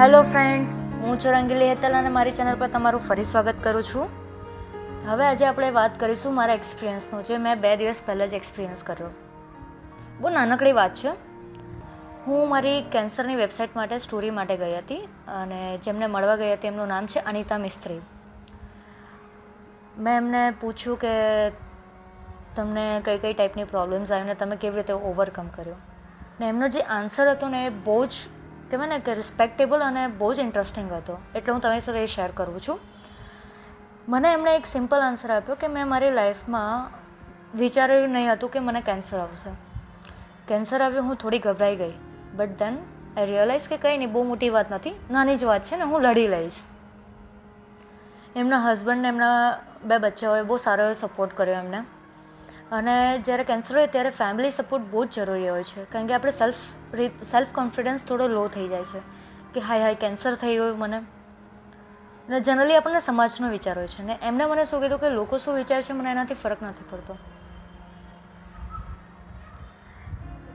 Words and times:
Hello 0.00 0.22
friends 0.22 0.76
હું 0.76 1.20
છું 1.20 1.32
રંગીલી 1.32 1.68
હેતલ 1.68 1.92
અને 1.92 2.08
મારી 2.08 2.32
ચેનલ 2.32 2.56
પર 2.58 2.66
તમારું 2.66 3.00
ફરી 3.00 3.24
સ્વાગત 3.24 3.54
કરું 3.62 3.82
છું. 3.82 4.08
હવે 5.08 5.26
આજે 5.26 5.46
આપણે 5.46 5.70
વાત 5.70 6.00
કરીશું 6.00 6.34
મારા 6.34 6.54
એક્સપિરિયન્સનો 6.54 7.22
જે 7.22 7.36
મેં 7.36 7.60
બે 7.60 7.76
દિવસ 7.76 8.02
પહેલાં 8.06 8.28
જ 8.28 8.34
એક્સપિરિયન્સ 8.34 8.82
કર્યો. 8.82 9.06
બહુ 10.20 10.28
નાનકડી 10.28 10.72
વાત 10.72 10.94
છે. 10.94 11.08
હું 12.26 12.48
મારી 12.48 12.82
કેન્સરની 12.82 13.36
વેબસાઇટ 13.36 13.76
માટે 13.76 13.98
સ્ટોરી 13.98 14.30
માટે 14.30 14.56
ગઈ 14.56 14.76
હતી 14.76 14.96
અને 15.28 15.78
જેમને 15.78 16.06
મળવા 16.06 16.36
ગઈ 16.36 16.52
હતી 16.52 16.66
એમનું 16.66 16.88
નામ 16.88 17.06
છે 17.06 17.18
અનિતા 17.18 17.58
મિસ્ત્રી. 17.58 18.00
મેં 19.98 20.16
એમને 20.16 20.50
પૂછ્યું 20.50 20.98
કે 20.98 21.50
તમને 22.56 23.02
કઈ 23.04 23.18
કઈ 23.18 23.34
ટાઈપની 23.34 23.64
પ્રોબ્લેમ્સ 23.64 24.12
આવીને 24.12 24.34
તમે 24.34 24.56
કેવી 24.56 24.76
રીતે 24.76 24.92
ઓવરકમ 24.92 25.48
કર્યો? 25.48 25.74
ને 26.40 26.48
એમનો 26.48 26.68
જે 26.68 26.80
આન્સર 26.80 27.28
હતો 27.28 27.48
ને 27.48 27.66
એ 27.66 27.68
બહુ 27.68 28.06
જ 28.06 28.10
કહેવાય 28.70 28.86
મને 28.86 28.98
કે 28.98 29.14
રિસ્પેક્ટેબલ 29.14 29.80
અને 29.80 30.06
બહુ 30.06 30.34
જ 30.34 30.38
ઇન્ટરેસ્ટિંગ 30.38 30.92
હતો. 30.92 31.18
એટલે 31.34 31.52
હું 31.52 31.60
તમારી 31.60 31.80
સાથે 31.80 32.06
શેર 32.06 32.30
કરું 32.30 32.60
છું. 32.60 32.80
મને 34.08 34.32
એમણે 34.32 34.56
એક 34.56 34.66
સિમ્પલ 34.66 34.98
આન્સર 34.98 35.30
આપ્યો 35.30 35.54
કે 35.54 35.66
મેં 35.66 35.88
મારી 35.88 36.10
લાઈફમાં 36.10 36.90
વિચાર્યું 37.58 38.08
નહીં 38.08 38.32
હતું 38.32 38.50
કે 38.50 38.60
મને 38.60 38.80
કેન્સર 38.80 39.18
આવશે. 39.18 39.50
કેન્સર 40.48 40.82
આવ્યું 40.82 41.04
હું 41.04 41.16
થોડી 41.16 41.38
ગભરાઈ 41.38 41.76
ગઈ. 41.76 41.92
બટ 42.34 42.48
દેન 42.48 42.78
આઈ 43.16 43.26
રિયલાઇઝ 43.26 43.68
કે 43.68 43.76
કંઈ 43.76 43.98
નહીં, 43.98 44.12
બહુ 44.12 44.22
મોટી 44.22 44.50
વાત 44.50 44.70
નથી. 44.70 44.92
નાની 45.10 45.36
જ 45.36 45.44
વાત 45.44 45.62
છે 45.62 45.76
ને, 45.76 45.82
હું 45.82 46.00
લડી 46.00 46.28
લઈશ. 46.28 46.52
એમના 48.36 48.58
હસબન્ડને 48.58 49.08
એમના 49.08 49.58
બે 49.84 49.98
બચ્ચાઓએ 49.98 50.42
બહુ 50.42 50.56
સારો 50.56 50.84
એવો 50.84 50.92
સપોર્ટ 50.92 51.36
કર્યો 51.36 51.54
એમને. 51.54 51.84
અને 52.72 53.18
જ્યારે 53.18 53.44
કેન્સર 53.44 53.78
હોય 53.78 53.86
ત્યારે 53.86 54.10
ફેમિલી 54.10 54.50
સપોર્ટ 54.50 54.84
બહુ 54.84 55.04
જ 55.04 55.10
જરૂરી 55.10 55.48
હોય 55.48 55.64
છે. 55.64 55.84
કારણ 55.84 56.06
કે 56.06 56.14
આપણે 56.14 56.30
સેલ્ફ 56.30 56.54
સેલ્ફ 57.24 57.52
કોન્ફિડન્સ 57.54 58.06
થોડો 58.06 58.28
લો 58.28 58.48
થઈ 58.48 58.68
જાય 58.68 58.84
છે. 58.84 59.00
કે 59.54 59.60
હાય 59.60 59.82
હાય 59.82 59.94
કેન્સર 59.94 60.34
થઈ 60.34 60.54
ગયું 60.54 60.78
મને. 60.78 60.98
અને 62.28 62.40
જનરલી 62.40 62.76
આપણને 62.76 63.00
સમાજનો 63.00 63.48
વિચાર 63.48 63.78
હોય 63.78 63.86
છે. 63.86 64.02
ને 64.02 64.18
એમને 64.22 64.44
મને 64.44 64.64
શું 64.64 64.80
કીધું 64.80 64.98
કે 64.98 65.10
લોકો 65.10 65.38
શું 65.38 65.54
વિચાર 65.54 65.82
છે 65.82 65.92
મને 65.92 66.10
એનાથી 66.10 66.34
ફરક 66.34 66.62
નથી 66.62 66.84
પડતો. 66.90 67.16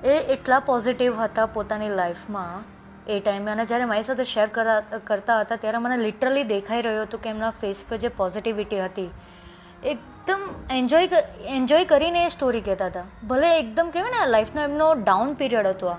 એ 0.04 0.18
એટલા 0.18 0.60
પોઝિટિવ 0.60 1.20
હતા 1.22 1.46
પોતાની 1.46 1.90
લાઈફમાં 1.90 2.64
એ 3.08 3.20
ટાઈમે 3.20 3.52
અને 3.52 3.66
જ્યારે 3.66 3.86
મારી 3.86 4.04
સાથે 4.04 4.24
શેર 4.24 4.48
કરતા 4.48 5.40
હતા, 5.40 5.56
ત્યારે 5.56 5.78
મને 5.78 5.98
લિટરલી 5.98 6.44
દેખાઈ 6.44 6.82
રહ્યો 6.82 7.02
હતું 7.02 7.22
કે 7.22 7.30
એમના 7.30 7.50
ફેસ 7.50 7.86
પર 7.90 7.98
જે 7.98 8.08
પોઝિટિવિટી 8.08 8.86
હતી 8.86 9.10
એકદમ 9.84 10.40
એન્જોય 10.72 11.10
એન્જોય 11.48 11.86
કરીને 11.86 12.26
એ 12.26 12.30
સ્ટોરી 12.30 12.62
કહેતા 12.62 12.86
હતા. 12.86 13.04
ભલે 13.28 13.60
એકદમ 13.60 13.90
કહેવાય 13.90 14.12
ને 14.12 14.26
લાઈફનો 14.26 14.62
એમનો 14.62 14.94
ડાઉન 14.94 15.34
પીરિયડ 15.34 15.68
હતો 15.68 15.88
આ. 15.88 15.98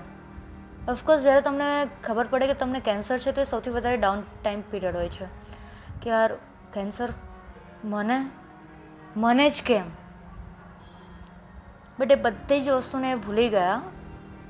ઓફકોર્સ 0.89 1.21
જ્યારે 1.21 1.41
તમને 1.41 1.87
ખબર 2.03 2.27
પડે 2.27 2.47
કે 2.47 2.53
તમને 2.53 2.79
કેન્સર 2.79 3.17
છે, 3.17 3.31
તો 3.31 3.41
એ 3.41 3.43
સૌથી 3.43 3.69
વધારે 3.69 3.97
ડાઉન 3.97 4.23
ટાઈમ 4.43 4.61
પીરિયડ 4.61 4.95
હોય 4.95 5.09
છે. 5.09 5.25
કે 6.01 6.09
યાર 6.09 6.33
કેન્સર 6.73 7.09
મને 7.83 8.17
મને 9.15 9.49
જ 9.49 9.63
કેમ? 9.65 9.85
બટ 11.99 12.11
એ 12.11 12.15
બધી 12.15 12.61
જ 12.61 12.69
વસ્તુને 12.69 13.15
ભૂલી 13.15 13.49
ગયા. 13.49 13.81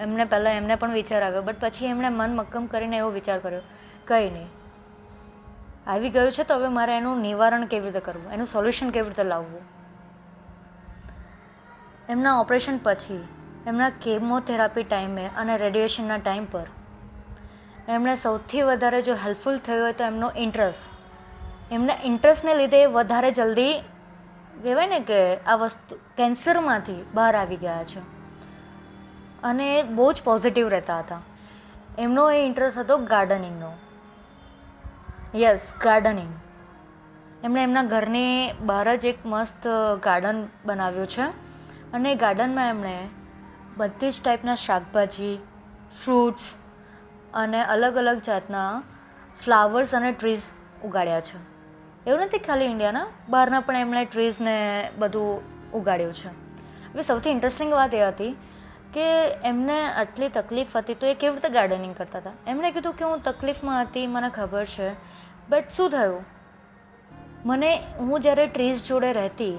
એમને 0.01 0.25
પહેલાં 0.25 0.53
એમને 0.53 0.75
પણ 0.75 0.91
વિચાર 0.91 1.23
આવ્યો 1.23 1.41
બટ 1.41 1.55
પછી 1.59 1.85
એમણે 1.85 2.09
મન 2.09 2.35
મક્કમ 2.35 2.65
કરીને 2.65 2.97
એવો 2.97 3.09
વિચાર 3.09 3.39
કર્યો, 3.39 3.61
કંઈ 4.07 4.29
નહીં. 4.29 4.49
આવી 5.87 6.09
ગયું 6.09 6.31
છે 6.31 6.43
તો 6.43 6.55
હવે 6.55 6.67
મારે 6.67 6.97
એનું 6.97 7.21
નિવારણ 7.21 7.65
કેવી 7.65 7.85
રીતે 7.85 7.99
કરવું? 7.99 8.31
એનું 8.31 8.47
સોલ્યુશન 8.47 8.89
કેવી 8.89 9.07
રીતે 9.07 9.23
લાવવું? 9.23 9.61
એમના 12.09 12.39
ઓપરેશન 12.39 12.77
પછી, 12.77 13.27
એમના 13.67 13.89
કેમોથેરાપી 13.89 14.83
ટાઈમે 14.83 15.29
અને 15.37 15.57
રેડિયેશનના 15.57 16.17
ટાઈમ 16.17 16.45
પર, 16.45 16.65
એમણે 17.87 18.15
સૌથી 18.15 18.61
વધારે 18.61 19.01
જો 19.01 19.13
હેલ્પફુલ 19.13 19.57
થયો 19.57 19.83
હોય 19.83 19.93
તો 19.93 20.03
એમનો 20.03 20.31
ઇન્ટરેસ્ટ. 20.37 20.93
એમના 21.73 21.93
ઇન્ટરેસ્ટને 22.03 22.53
લીધે 22.53 22.85
વધારે 22.85 23.31
જલ્દી, 23.31 23.79
કહેવાય 24.63 24.88
ને 24.88 24.99
કે 24.99 25.35
આ 25.35 25.55
વસ્તુ, 25.55 25.95
કેન્સરમાંથી 26.17 27.05
બહાર 27.13 27.35
આવી 27.35 27.55
ગયા 27.55 27.83
છે. 27.83 27.99
અને 29.43 29.83
બહુ 29.83 30.13
જ 30.13 30.22
પોઝિટિવ 30.23 30.67
રહેતા 30.67 30.99
હતા. 30.99 31.22
એમનો 31.97 32.31
એ 32.31 32.45
ઇન્ટરેસ્ટ 32.45 32.77
હતો 32.77 32.97
ગાર્ડનિંગનો. 32.97 33.72
યસ 35.35 35.73
ગાર્ડનિંગ 35.81 36.33
એમણે 37.44 37.63
એમના 37.63 37.83
ઘરની 37.83 38.51
બહાર 38.66 38.95
જ 38.95 39.05
એક 39.05 39.17
મસ્ત 39.25 39.67
ગાર્ડન 40.03 40.47
બનાવ્યું 40.66 41.07
છે. 41.07 41.21
અને 41.94 42.16
ગાર્ડનમાં 42.16 42.69
એમણે 42.69 43.09
બધી 43.77 44.11
જ 44.11 44.22
ટાઈપના 44.23 44.55
શાકભાજી 44.55 45.39
ફ્રૂટ્સ 46.03 46.57
અને 47.33 47.61
અલગ 47.63 47.97
અલગ 47.97 48.19
જાતના 48.19 48.83
ફ્લાવર્સ 49.43 49.95
અને 49.95 50.11
ટ્રીઝ 50.11 50.41
ઉગાડ્યા 50.83 51.22
છે. 51.22 51.38
એવું 52.07 52.22
નથી 52.22 52.38
ખાલી 52.38 52.66
ઇન્ડિયાના 52.66 53.05
બહારના 53.29 53.59
પણ 53.59 53.75
એમણે 53.75 54.05
ટ્રીઝને 54.05 54.89
બધું 54.97 55.41
ઉગાડ્યું 55.72 56.13
છે. 56.13 56.27
હવે 56.93 57.01
સૌથી 57.01 57.29
ઇન્ટરેસ્ટિંગ 57.29 57.73
વાત 57.73 57.93
એ 57.93 58.07
હતી 58.07 58.35
કે 58.93 59.27
એમને 59.43 59.93
આટલી 59.93 60.29
તકલીફ 60.29 60.77
હતી 60.77 60.93
તો 60.93 61.05
એ 61.05 61.13
કેવી 61.13 61.35
રીતે 61.35 61.49
ગાર્ડનિંગ 61.49 61.95
કરતા 61.95 62.19
હતા? 62.19 62.31
એમણે 62.47 62.72
કીધું 62.72 62.97
કે 62.97 63.05
હું 63.05 63.23
તકલીફમાં 63.23 63.81
હતી, 63.81 64.07
મને 64.07 64.29
ખબર 64.29 64.66
છે. 64.66 65.22
બટ 65.49 65.69
શું 65.69 65.91
થયું? 65.91 66.25
મને, 67.45 67.83
હું 67.99 68.19
જ્યારે 68.19 68.47
ટ્રીઝ 68.47 68.85
જોડે 68.85 69.13
રહેતી, 69.13 69.57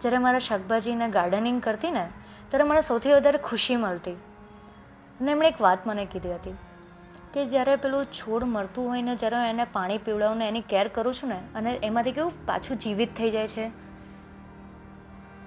જ્યારે 0.00 0.18
મારા 0.18 0.38
શાકભાજીને 0.38 1.08
ગાર્ડનિંગ 1.08 1.62
કરતી 1.62 1.90
ને, 1.90 2.08
ત્યારે 2.48 2.64
મને 2.64 2.80
સૌથી 2.80 3.12
વધારે 3.12 3.38
ખુશી 3.38 3.76
મળતી. 3.76 4.12
અને 5.20 5.30
એમણે 5.30 5.48
એક 5.48 5.60
વાત 5.60 5.86
મને 5.86 6.04
કીધી 6.04 6.34
હતી 6.34 6.54
કે 7.34 7.46
જ્યારે 7.46 7.76
પેલું 7.76 8.06
છોડ 8.06 8.44
મળતું 8.44 8.88
હોય 8.88 9.02
ને, 9.02 9.16
જ્યારે 9.16 9.50
એને 9.50 9.64
પાણી 9.64 9.98
પીવડાવું 9.98 10.36
ને, 10.36 10.48
એની 10.48 10.60
કેર 10.60 10.88
કરું 10.88 11.14
છું 11.14 11.28
ને, 11.28 11.40
અને 11.54 11.74
એમાંથી 11.74 12.12
કેવું 12.12 12.46
પાછું 12.46 12.78
જીવિત 12.78 13.16
થઈ 13.16 13.30
જાય 13.30 13.48
છે. 13.48 13.70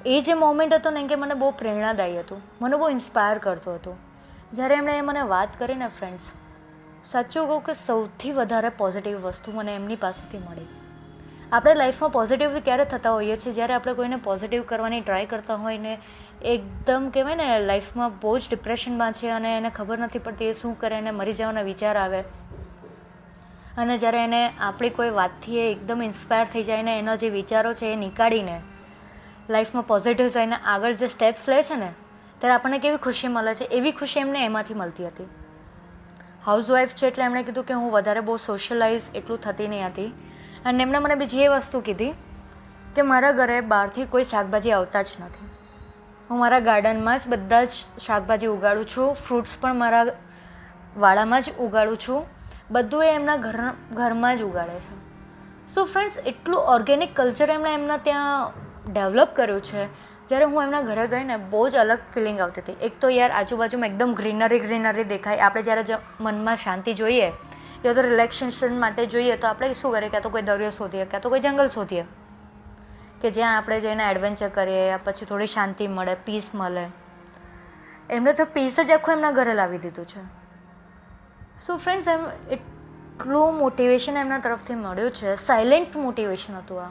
એ 0.06 0.22
જે 0.22 0.34
મોમેન્ટ 0.34 0.73
હતો 0.73 0.90
ને, 0.90 1.07
કે 1.07 1.16
મને 1.16 1.34
બહુ 1.34 1.52
પ્રેરણાદાયી 1.52 2.19
હતું. 2.19 2.41
મને 2.62 2.78
બહુ 2.78 2.90
ઇન્સ્પાયર 2.90 3.38
કરતું 3.38 3.75
હતું. 3.75 3.97
જ્યારે 4.53 4.75
એમણે 4.75 5.02
મને 5.02 5.22
વાત 5.22 5.50
કરી 5.57 5.75
ને 5.75 5.88
ફ્રેન્ડ્સ 5.88 6.31
સાચું 7.06 7.48
કહું 7.48 7.62
કે 7.62 7.74
સૌથી 7.74 8.32
વધારે 8.32 8.70
પોઝિટિવ 8.70 9.22
વસ્તુ 9.22 9.52
મને 9.52 9.76
એમની 9.76 9.96
પાસેથી 9.96 10.38
મળી. 10.38 10.68
આપણે 11.52 11.74
લાઈફમાં 11.74 12.10
પોઝિટિવ 12.10 12.60
ક્યારે 12.60 12.86
થતા 12.86 13.12
હોઈએ 13.12 13.36
છીએ? 13.36 13.54
જ્યારે 13.54 13.74
આપણે 13.74 13.94
કોઈને 13.94 14.16
પોઝિટિવ 14.16 14.64
કરવાની 14.64 15.02
ટ્રાય 15.02 15.26
કરતા 15.26 15.56
હોય 15.56 15.78
ને 15.78 16.00
એકદમ 16.44 17.12
કહેવાય 17.14 17.36
ને 17.36 17.60
લાઈફમાં 17.60 18.20
બહુ 18.20 18.40
જ 18.40 18.42
ડિપ્રેશનમાં 18.50 19.14
છે 19.14 19.30
અને 19.30 19.58
એને 19.58 19.70
ખબર 19.70 20.00
નથી 20.00 20.20
પડતી 20.20 20.46
એ 20.46 20.54
શું 20.54 20.80
કરે 20.80 20.96
એને 20.96 21.12
મરી 21.12 21.34
જવાના 21.34 21.62
વિચાર 21.62 21.98
આવે. 21.98 22.22
અને 23.78 23.98
જ્યારે 23.98 24.24
એને 24.24 24.50
આપણી 24.60 24.90
કોઈ 24.90 25.10
વાતથી 25.10 25.60
એ 25.60 25.72
એકદમ 25.72 26.04
ઇન્સ્પાયર 26.04 26.46
થઈ 26.46 26.64
જાય 26.64 26.82
ને 26.82 27.00
એનો 27.00 27.18
જે 27.18 27.30
વિચારો 27.30 27.74
છે 27.74 27.86
એ 27.86 27.96
નીકાળીને 27.96 28.62
લાઈફમાં 29.50 29.88
પોઝિટિવ 29.88 30.30
થઈને 30.30 30.56
આગળ 30.56 30.94
જે 30.94 31.08
સ્ટેપ્સ 31.08 31.50
લે 31.50 31.64
છે 31.64 31.76
ને, 31.76 31.94
ત્યારે 32.40 32.54
આપણને 32.54 32.80
કેવી 32.80 32.98
ખુશી 32.98 33.28
મળે 33.28 33.56
છે? 33.56 33.64
એવી 33.64 33.92
ખુશી 33.92 34.20
એમને 34.20 34.46
એમાંથી 34.46 34.74
મળતી 34.74 35.08
હતી. 35.08 35.45
હાઉસવાઈફ 36.46 36.90
છે 36.90 37.08
એટલે 37.08 37.24
એમણે 37.24 37.44
કીધું 37.44 37.64
કે 37.64 37.74
હું 37.74 37.92
વધારે 37.92 38.20
બહુ 38.20 38.38
સોશિયલાઇઝ 38.38 39.02
એટલું 39.16 39.42
થતી 39.42 39.68
નહીં 39.68 39.86
હતી. 39.86 40.08
અને 40.66 40.84
એમણે 40.84 41.00
મને 41.00 41.16
બીજી 41.16 41.40
એ 41.40 41.48
વસ્તુ 41.48 41.82
કીધી 41.82 42.12
કે 42.96 43.02
મારા 43.02 43.32
ઘરે 43.32 43.62
બહારથી 43.62 44.06
કોઈ 44.06 44.24
શાકભાજી 44.24 44.72
આવતા 44.72 45.02
જ 45.02 45.08
નથી. 45.20 45.50
હું 46.30 46.40
મારા 46.40 46.60
ગાર્ડનમાં 46.60 47.20
જ 47.20 47.22
બધા 47.28 47.64
જ 47.64 47.70
શાકભાજી 48.06 48.46
ઉગાડું 48.48 48.86
છું 48.88 49.14
ફ્રૂટ્સ 49.14 49.58
પણ 49.62 49.76
મારા 49.76 50.06
વાડામાં 50.98 51.42
જ 51.42 51.58
ઉગાડું 51.60 51.98
છું. 51.98 52.26
બધું 52.72 53.06
એ 53.06 53.10
એમના 53.12 53.36
ઘર, 53.36 53.72
ઘરમાં 53.92 54.38
જ 54.38 54.42
ઉગાડે 54.42 54.80
છે. 54.80 55.06
સો 55.76 55.86
ફ્રેન્ડ્સ 55.86 56.18
એટલું 56.18 56.60
ઓર્ગેનિક 56.60 57.16
કલ્ચર 57.16 57.50
એમણે 57.50 57.74
એમના 57.74 57.98
ત્યાં 57.98 58.52
ડેવલપ 58.94 59.30
કર્યું 59.36 59.64
છે. 59.64 59.86
જ્યારે 60.30 60.46
હું 60.46 60.63
એમના 60.63 60.81
ઘરે 60.81 61.08
ગઈ 61.08 61.24
ને 61.24 61.38
બહુ 61.38 61.69
જ 61.69 61.75
અલગ 61.75 62.00
ફિલિંગ 62.13 62.40
આવતી 62.40 62.62
હતી. 62.62 62.72
એક 62.72 63.00
તો 63.00 63.09
યાર 63.09 63.31
આજુબાજુમાં 63.31 63.88
એકદમ 63.88 64.13
ગ્રીનરી 64.13 64.59
ગ્રીનરી 64.59 65.03
દેખાય. 65.03 65.38
આપણે 65.38 65.63
જ્યારે 65.63 65.84
મનમાં 66.20 66.55
શાંતિ 66.55 66.94
જોઈએ, 66.94 67.32
યા 67.85 67.94
તો 67.94 68.02
રિલેક્સેશન 68.02 68.79
માટે 68.79 69.05
જોઈએ, 69.05 69.38
તો 69.38 69.47
આપણે 69.47 69.73
શું 69.73 69.91
કરીએ? 69.91 70.09
ક્યાં 70.09 70.23
તો 70.23 70.29
કોઈ 70.29 70.41
દરિયો 70.41 70.70
શોધીએ, 70.70 71.05
ક્યાં 71.05 71.22
તો 71.22 71.29
કોઈ 71.29 71.40
જંગલ 71.40 71.67
શોધીએ. 71.67 72.05
કે 73.22 73.32
જ્યાં 73.32 73.58
આપણે 73.58 73.82
જઈને 73.82 74.09
એડવેન્ચર 74.09 74.50
કરીએ 74.50 74.96
પછી 74.96 75.26
થોડી 75.26 75.47
શાંતિ 75.47 75.88
મળે 75.88 76.16
પીસ 76.16 76.52
મળે. 76.55 76.85
એમને 78.09 78.34
તો 78.34 78.46
પીસ 78.46 78.79
જ 78.79 78.91
આખું 78.91 79.16
એમના 79.16 79.32
ઘરે 79.32 79.53
લાવી 79.53 79.78
દીધું 79.78 80.05
છે. 80.05 80.46
સો 81.67 81.78
ફ્રેન્ડ્સ 81.78 82.08
એમ 82.08 82.26
એટલું 82.52 83.58
મોટિવેશન 83.58 84.17
એમના 84.17 84.40
તરફથી 84.40 84.76
મળ્યું 84.76 85.11
છે. 85.11 85.35
સાયલેન્ટ 85.35 85.96
મોટિવેશન 85.96 86.55
હતું 86.55 86.84
આ. 86.84 86.90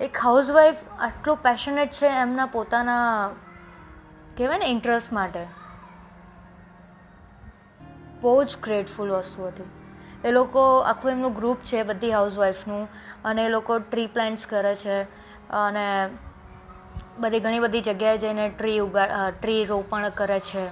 એક 0.00 0.16
હાઉસવાઈફ 0.16 0.76
આટલું 1.00 1.36
પેશનેટ 1.36 1.90
છે 1.90 2.06
એમના 2.06 2.46
પોતાના, 2.46 3.30
કહેવાય 4.36 4.58
ને 4.58 4.64
ઇન્ટરેસ્ટ 4.64 5.12
માટે. 5.12 5.46
બહુ 8.20 8.44
જ 8.44 8.56
ગ્રેટફુલ 8.62 9.10
વસ્તુ 9.10 9.46
હતી. 9.46 9.70
એ 10.24 10.30
લોકો, 10.30 10.78
આખું 10.78 11.10
એમનું 11.10 11.34
ગ્રુપ 11.34 11.58
છે, 11.58 11.82
બધી 11.82 12.12
હાઉસવાઈફનું 12.12 12.88
અને 13.24 13.46
એ 13.46 13.48
લોકો 13.48 13.78
ટ્રી 13.78 14.06
પ્લાન્ટ્સ 14.06 14.46
કરે 14.46 14.76
છે. 14.76 15.02
અને 15.50 16.10
બધી 17.18 17.40
ઘણી 17.40 17.58
બધી 17.58 17.80
જગ્યાએ 17.80 18.18
જઈને 18.18 18.48
ટ્રી 18.48 18.78
ઉગા 18.78 19.30
ટ્રી 19.30 19.64
રોપણ 19.64 20.08
કરે 20.08 20.40
છે. 20.40 20.68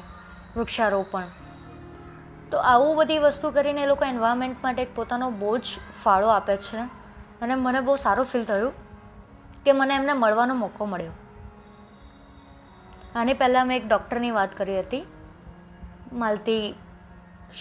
વૃક્ષારોપણ. 0.57 1.25
તો 2.51 2.59
આવું 2.59 2.97
બધી 2.97 3.19
વસ્તુ 3.19 3.51
કરીને 3.51 3.83
એ 3.83 3.87
લોકો 3.87 4.05
એન્વાયરમેન્ટ 4.05 4.57
માટે 4.65 4.83
એક 4.83 4.97
પોતાનો 4.97 5.31
બહુ 5.31 5.59
જ 5.59 5.65
ફાળો 6.05 6.29
આપે 6.29 6.57
છે. 6.57 6.79
અને 7.41 7.55
મને 7.55 7.81
બહુ 7.81 7.97
સારું 7.97 8.25
ફીલ 8.25 8.45
થયું. 8.45 8.88
કે 9.69 9.73
મને 9.73 9.95
એમને 9.95 10.15
મળવાનો 10.17 10.55
મોકો 10.55 10.87
મળ્યો. 10.87 11.15
આની 13.17 13.35
પહેલાં 13.35 13.67
મેં 13.67 13.77
એક 13.77 13.89
ડૉક્ટરની 13.89 14.31
વાત 14.31 14.59
કરી 14.59 14.79
હતી, 14.79 15.05
માલતી 16.13 16.63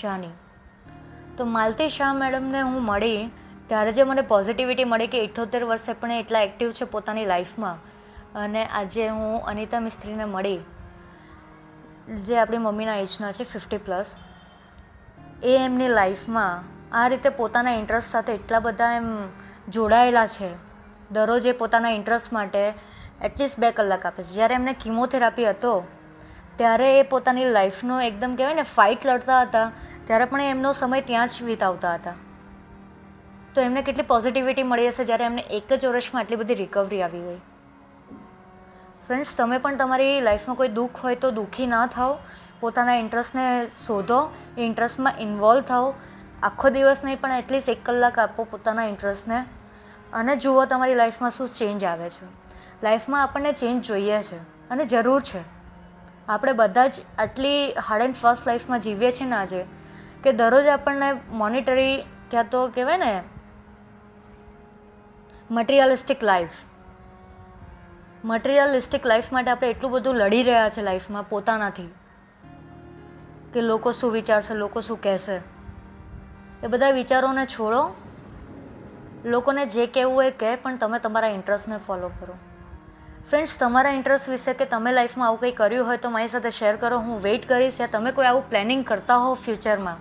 શાહની. 0.02 0.34
તો 1.38 1.46
માલતી 1.46 1.90
શાહ 1.90 2.14
મેડમને 2.14 2.62
હું 2.62 2.86
મળી, 2.86 3.20
ત્યારે 3.68 3.92
જે 3.92 4.04
મને 4.04 4.22
પોઝિટિવિટી 4.22 4.84
મળી 4.84 5.08
કે 5.08 5.24
ઇઠોતેર 5.24 5.64
વર્ષે 5.64 5.94
પણ 5.94 6.12
એટલા 6.12 6.42
એક્ટિવ 6.42 6.72
છે 6.72 6.86
પોતાની 6.86 7.26
લાઈફમાં 7.26 7.78
અને 8.36 8.62
આજે 8.66 9.08
હું 9.08 9.46
અનિતા 9.46 9.80
મિસ્ત્રીને 9.80 10.26
મળી, 10.26 10.60
જે 12.24 12.40
આપણી 12.40 12.58
મમ્મીના 12.58 12.96
એજના 12.98 13.32
છે 13.32 13.44
ફિફ્ટી 13.44 13.78
પ્લસ 13.78 14.14
એ 15.44 15.58
એમની 15.58 15.88
લાઈફમાં 15.88 16.64
આ 16.92 17.08
રીતે 17.08 17.30
પોતાના 17.30 17.72
ઇન્ટરેસ્ટ 17.72 18.12
સાથે 18.12 18.34
એટલા 18.34 18.60
બધા 18.60 18.94
એમ 18.94 19.10
જોડાયેલા 19.70 20.28
છે 20.28 20.50
દરરોજ 21.12 21.46
એ 21.46 21.52
પોતાના 21.52 21.90
ઇન્ટરેસ્ટ 21.90 22.34
માટે 22.34 22.74
એટલીસ્ટ 23.24 23.60
બે 23.60 23.72
કલાક 23.72 24.06
આપે 24.06 24.24
છે. 24.24 24.28
જ્યારે 24.28 24.56
એમને 24.56 24.74
કિમોથેરાપી 24.74 25.50
હતો, 25.50 25.88
ત્યારે 26.58 27.00
એ 27.00 27.04
પોતાની 27.04 27.46
લાઈફનો 27.46 28.02
એકદમ 28.02 28.36
કહેવાય 28.36 28.54
ને 28.54 28.62
ફાઇટ 28.62 29.06
લડતા 29.06 29.42
હતા. 29.42 29.72
ત્યારે 30.08 30.26
પણ 30.26 30.42
એમનો 30.42 30.74
સમય 30.74 31.02
ત્યાં 31.02 31.28
જ 31.28 31.44
વિતાવતા 31.44 31.94
હતા. 31.94 32.14
તો 33.56 33.62
એમને 33.62 33.82
કેટલી 33.82 34.04
પોઝિટિવિટી 34.04 34.64
મળી 34.64 34.88
હશે 34.88 35.06
જ્યારે 35.06 35.26
એમને 35.26 35.42
એક 35.42 35.74
જ 35.74 35.86
વર્ષમાં 35.86 36.20
આટલી 36.22 36.36
બધી 36.36 36.56
રિકવરી 36.56 37.02
આવી 37.02 37.20
ગઈ 37.20 37.38
ફ્રેન્ડ્સ 39.08 39.38
તમે 39.38 39.58
પણ 39.58 39.78
તમારી 39.78 40.22
લાઈફમાં 40.22 40.56
કોઈ 40.56 40.68
દુઃખ 40.68 40.98
હોય 41.04 41.16
તો 41.16 41.32
દુઃખી 41.32 41.68
ના 41.68 41.86
થાઓ. 41.88 42.18
પોતાના 42.60 42.96
ઇન્ટરેસ્ટને 42.96 43.66
શોધો. 43.88 44.32
એ 44.58 44.62
ઇન્ટરેસ્ટમાં 44.62 45.14
ઇન્વોલ્વ 45.20 45.62
થાઓ. 45.62 45.94
આખો 46.44 46.70
દિવસ 46.70 47.02
નહીં 47.04 47.22
પણ 47.22 47.32
એટલીસ્ટ 47.32 47.70
એક 47.70 47.86
કલાક 47.86 48.20
આપો 48.20 48.44
પોતાના 48.44 48.84
ઇન્ટરેસ્ટને 48.84 49.46
અને 50.14 50.36
જુઓ 50.36 50.66
તમારી 50.66 50.96
લાઈફમાં 50.96 51.32
શું 51.32 51.48
ચેન્જ 51.48 51.84
આવે 51.84 52.10
છે. 52.10 52.26
લાઈફમાં 52.84 53.24
આપણને 53.24 53.52
ચેન્જ 53.52 53.86
જોઈએ 53.86 54.22
છે 54.22 54.38
અને 54.70 54.86
જરૂર 54.86 55.22
છે. 55.22 55.40
આપણે 56.28 56.54
બધા 56.54 56.88
જ 56.88 56.94
આટલી 57.18 57.74
હાર્ડ 57.74 58.04
એન્ડ 58.04 58.16
ફાસ્ટ 58.16 58.48
લાઈફમાં 58.48 58.80
જીવીએ 58.80 59.12
છીએ 59.12 59.30
ને 59.30 59.36
આજે, 59.36 59.66
કે 60.24 60.32
દરરોજ 60.32 60.66
આપણને 60.66 61.12
મોનિટરી 61.30 62.04
ક્યાં 62.32 62.50
તો 62.50 62.68
કહેવાય 62.68 62.98
ને 62.98 63.24
મટિરિયલિસ્ટિક 65.52 66.24
લાઈફ 66.24 66.50
મટિરિયલિસ્ટિક 68.26 69.06
લાઈફ 69.06 69.34
માટે 69.34 69.52
આપણે 69.52 69.70
એટલું 69.70 69.92
બધું 69.92 70.16
લડી 70.16 70.44
રહ્યા 70.44 70.70
છે 70.70 70.82
લાઈફમાં 70.82 71.30
પોતાનાથી, 71.30 71.94
કે 73.54 73.62
લોકો 73.62 73.92
શું 73.92 74.12
વિચારશે, 74.12 74.54
લોકો 74.54 74.82
શું 74.82 75.02
કહેશે. 75.02 75.36
એ 76.64 76.68
બધા 76.68 76.90
વિચારોને 76.90 77.46
છોડો 77.46 77.94
લોકોને 79.28 79.66
જે 79.66 79.86
કહેવું 79.88 80.16
હોય 80.16 80.32
કહે, 80.32 80.56
પણ 80.56 80.78
તમે 80.78 81.00
તમારા 81.00 81.28
ઇન્ટરેસ્ટને 81.28 81.78
ફોલો 81.78 82.10
કરો. 82.20 82.36
ફ્રેન્ડ્સ 83.30 83.58
તમારા 83.60 83.90
ઇન્ટરેસ્ટ 83.92 84.30
વિશે 84.30 84.54
કે 84.54 84.66
તમે 84.66 84.92
લાઈફમાં 84.92 85.28
આવું 85.28 85.40
કંઈ 85.40 85.52
કર્યું 85.52 85.88
હોય 85.88 85.98
તો 85.98 86.10
મારી 86.10 86.28
સાથે 86.28 86.52
શેર 86.52 86.76
કરો. 86.76 87.00
હું 87.00 87.24
વેઇટ 87.24 87.50
કરીશ 87.50 87.82
યા 87.82 87.88
તમે 87.88 88.12
કોઈ 88.12 88.26
આવું 88.26 88.50
પ્લાનિંગ 88.50 88.86
કરતા 88.86 89.18
હો 89.18 89.34
ફ્યુચરમાં 89.34 89.98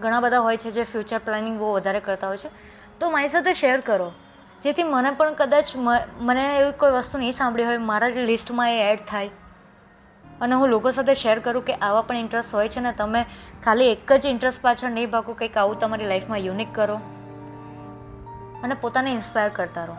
ઘણા 0.00 0.20
બધા 0.20 0.40
હોય 0.40 0.56
છે 0.56 0.70
જે 0.70 0.84
ફ્યુચર 0.84 1.18
પ્લાનિંગ 1.18 1.58
બહુ 1.58 1.72
વધારે 1.72 2.00
કરતા 2.00 2.28
હોય 2.28 2.36
છે. 2.36 2.50
તો 3.00 3.10
મારી 3.10 3.28
સાથે 3.28 3.54
શેર 3.54 3.80
કરો. 3.80 4.12
જેથી 4.62 4.82
મને 4.82 5.10
પણ 5.10 5.34
કદાચ 5.34 5.72
મને 6.20 6.44
એવી 6.58 6.72
કોઈ 6.72 6.90
વસ્તુ 6.90 7.18
નહીં 7.18 7.32
સાંભળી 7.32 7.64
હોય, 7.64 7.76
મારા 7.76 8.08
લિસ્ટમાં 8.08 8.70
એ 8.72 8.92
એડ 8.92 9.06
થાય. 9.08 9.30
અને 10.40 10.54
હું 10.54 10.68
લોકો 10.68 10.90
સાથે 10.90 11.14
શેર 11.14 11.38
કરું 11.38 11.64
કે 11.64 11.74
આવા 11.74 12.02
પણ 12.02 12.16
ઇન્ટરેસ્ટ 12.16 12.54
હોય 12.54 12.68
છે 12.68 12.80
ને 12.80 12.92
તમે 12.92 13.24
ખાલી 13.64 13.92
એક 13.92 14.12
જ 14.12 14.26
ઇન્ટરેસ્ટ 14.26 14.62
પાછળ 14.62 14.90
નહીં 14.90 15.10
ભાગો, 15.10 15.32
કંઈક 15.32 15.56
આવું 15.56 15.78
તમારી 15.78 16.06
લાઈફમાં 16.06 16.38
યુનિક 16.38 16.74
કરો. 16.74 17.00
અને 18.64 18.74
પોતાને 18.74 19.12
ઇન્સ્પાયર 19.12 19.48
કરતા 19.48 19.84
રહો. 19.84 19.96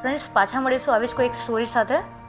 ફ્રેન્ડ્સ 0.00 0.28
પાછા 0.32 0.60
મળીશું 0.60 0.94
આવી 0.94 1.06
જ 1.06 1.14
કોઈ 1.14 1.26
એક 1.26 1.34
સ્ટોરી 1.34 1.66
સાથે. 1.66 2.21